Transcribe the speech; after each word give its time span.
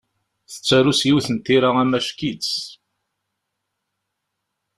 Tettaru 0.51 0.93
s 0.99 1.01
yiwet 1.07 1.27
n 1.33 1.37
tira 1.45 1.69
amack-itt. 1.83 2.51